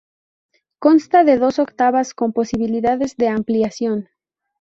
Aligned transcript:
Consta 0.79 1.23
de 1.23 1.37
dos 1.37 1.59
octavas 1.59 2.15
con 2.15 2.33
posibilidades 2.33 3.17
de 3.17 3.27
ampliación. 3.27 4.09